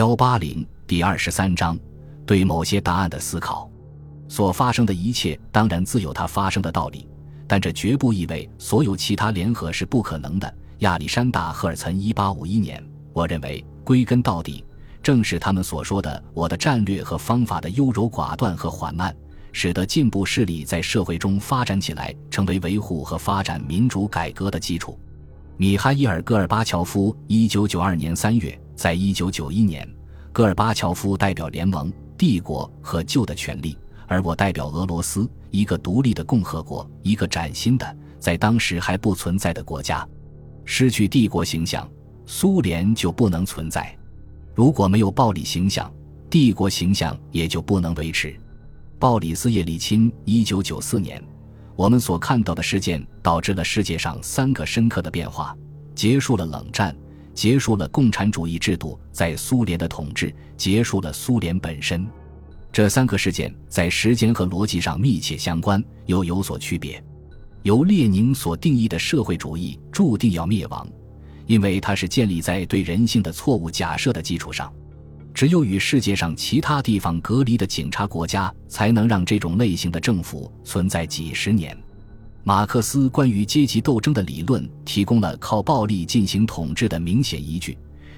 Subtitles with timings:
[0.00, 1.78] 幺八零第二十三章，
[2.24, 3.70] 对某些答案的思考。
[4.28, 7.06] 所发生的一切当然自有它发生的道理，
[7.46, 10.54] 但这绝不意味所有其他联合是不可能的。
[10.78, 12.82] 亚历山大·赫尔岑，一八五一年。
[13.12, 14.64] 我认为，归根到底，
[15.02, 19.14] 正是他们所说的我的战略和方法的优柔寡断和缓慢，
[19.52, 24.98] 使得进步势力在社会中发展起来，成为维护和发展民主改革的基础。
[25.58, 28.58] 米哈伊尔·戈尔巴乔夫，一九九二年三月。
[28.80, 29.86] 在一九九一年，
[30.32, 40.08] 戈尔巴乔夫代表联盟、帝国和旧的权利，而我代表俄罗斯，一个独立的共和国，一个崭新的、在当时还不存在的国家。
[40.64, 41.86] 失去帝国形象，
[42.24, 43.82] 苏联就不能存在；
[44.54, 45.92] 如果没有暴力形象，
[46.30, 48.34] 帝国形象也就不能维持。
[48.98, 51.22] 鲍里斯·叶利钦，一九九四年，
[51.76, 55.54] 我们所看到的事件导致了世界上三个深刻的变化，
[55.94, 56.96] 结束了冷战。
[57.34, 62.06] 结束了共产主义制度在苏联的统治，结束了苏联本身。
[62.72, 67.02] 这三个事件在时间和逻辑上密切相关，又有所区别。
[67.62, 70.88] 由列宁所定义的社会主义注定要灭亡，
[71.46, 74.72] 因为它是建立在对人性的错误假设的基础上。
[75.32, 81.76] 只有与世界上其他地方隔离的警察国家，才能让这种类型的政府存在几十年。
[82.42, 87.76] 马克思关于阶级斗争的理论提供了靠暴力进行统治的明显依据，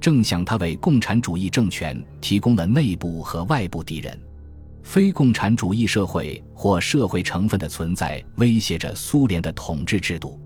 [0.00, 4.18] 正像他为共产主义政权提供了内部和外部敌人。
[4.84, 10.38] 非共产主义社会或社会成分的存在威胁着苏联的统治制度，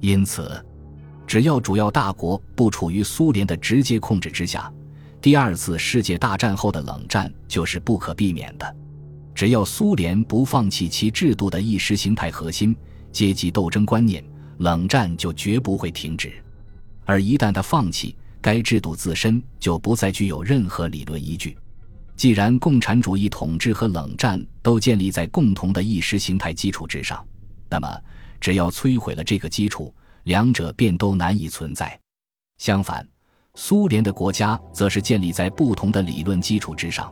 [0.00, 0.62] 因此，
[1.26, 4.70] 只要主要大国不处于苏联的直接控制之下，
[5.22, 8.76] 第二次世界大战后的冷战就是不可避免的。
[9.34, 12.76] 只要苏联不放弃其制度的意识形态核心。
[13.16, 14.22] 阶级斗争观念，
[14.58, 16.28] 冷战就绝不会停止；
[17.06, 21.56] 而一旦他放弃该制度，自身就不再具有任何理论依据。
[22.14, 27.26] 既然共产主义统治和冷战都建立在共同的意识形态基础之上，
[27.70, 27.88] 那么
[28.38, 29.94] 只要摧毁了这个基础，
[30.24, 31.98] 两者便都难以存在。
[32.58, 33.08] 相反，
[33.54, 37.10] 苏联的国家则是建立在不同的理论基础之上，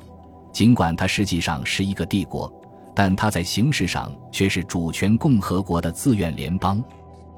[0.52, 2.52] 尽管它实际上是一个帝国。
[2.94, 6.82] 但他在形式上却是主权共和国的自愿联邦。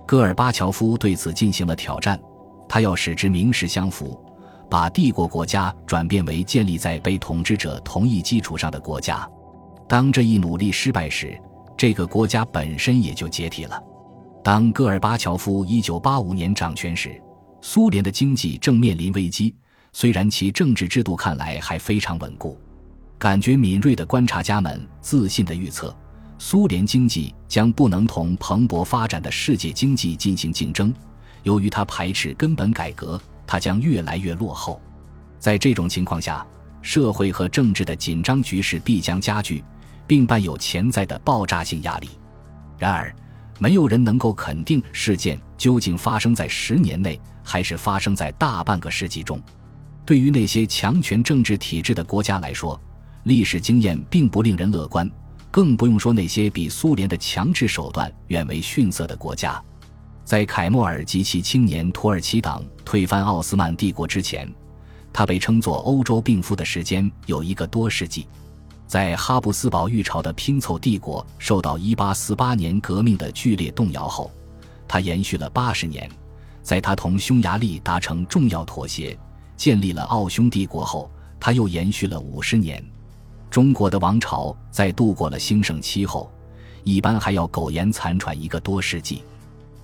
[0.06, 2.20] 戈尔巴乔夫对此进行了挑战，
[2.68, 4.22] 他要使之名实相符，
[4.70, 9.28] 把帝国国家转变为建立在被统治者同一基础上的国家。
[9.88, 11.36] 当这一努力失败时，
[11.76, 13.82] 这个国家本身也就解体了。
[14.44, 17.20] 当戈尔巴乔夫1985年掌权时，
[17.60, 19.54] 苏联的经济正面临危机，
[19.92, 22.56] 虽然其政治制度看来还非常稳固。
[23.18, 25.94] 感觉敏锐的观察家们自信地预测，
[26.38, 30.92] 苏联经济将不能同蓬勃发展的世界经济进行竞争。
[31.42, 34.80] 由于它排斥根本改革，它将越来越落后。
[35.38, 36.46] 在这种情况下，
[36.82, 39.64] 社会和政治的紧张局势必将加剧，
[40.06, 42.10] 并伴有潜在的爆炸性压力。
[42.76, 43.14] 然而，
[43.58, 49.40] 没有人能够肯定事件究竟发生在十年内，还是发生在大半个世纪中。
[50.04, 52.78] 对于那些强权政治体制的国家来说，
[53.26, 55.10] 历史经验并不令人乐观，
[55.50, 59.60] 更不用说那些比苏联的强制手段远为逊色的国家。
[60.24, 64.48] 在凯末尔及其青年土耳其党推翻奥斯曼帝国之前，
[65.12, 68.28] 他被称作欧洲病夫的时间有一个多世纪。
[68.86, 74.30] 在哈布斯堡预朝的拼凑帝国受到1848年革命的剧烈动摇后，
[74.86, 76.08] 他延续了八十年。
[76.62, 79.18] 在他同匈牙利达成重要妥协，
[79.56, 81.10] 建立了奥匈帝国后，
[81.40, 82.80] 他又延续了五十年。
[83.56, 86.30] 中国的王朝在度过了兴盛期后，
[86.84, 89.22] 一般还要苟延残喘一个多世纪。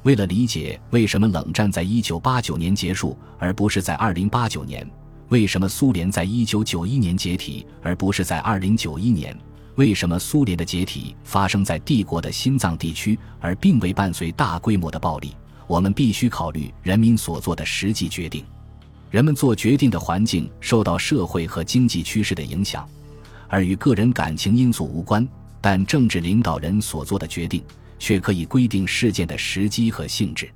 [0.02, 4.86] 为了理解为什么冷战在一九八九年结束而不是在二零八九年，
[5.30, 9.34] 为什么苏联在一九九一年解体而不是在二零九一年，
[9.76, 15.34] 为什么苏联的解体发生在帝国的心脏地区而并未伴随大规模的暴力，
[15.66, 18.44] 我们必须考虑人民所做的实际决定。
[19.10, 22.86] 人们做决定的环境受到社会和经济趋势的影响。
[23.52, 25.28] 而与个人感情因素无关，
[25.60, 27.62] 但政治领导人所做的决定
[27.98, 30.50] 却可以规定事件的时机和性质。